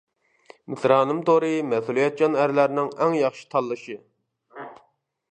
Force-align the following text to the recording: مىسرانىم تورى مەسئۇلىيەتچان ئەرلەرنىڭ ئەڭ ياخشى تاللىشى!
مىسرانىم 0.73 1.17
تورى 1.27 1.49
مەسئۇلىيەتچان 1.73 2.37
ئەرلەرنىڭ 2.43 2.89
ئەڭ 3.03 3.17
ياخشى 3.19 3.45
تاللىشى! 3.53 3.99